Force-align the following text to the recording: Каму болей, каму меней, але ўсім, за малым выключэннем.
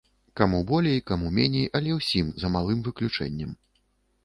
Каму 0.39 0.61
болей, 0.71 1.01
каму 1.09 1.27
меней, 1.35 1.69
але 1.81 1.91
ўсім, 1.99 2.33
за 2.43 2.53
малым 2.57 2.83
выключэннем. 2.91 3.57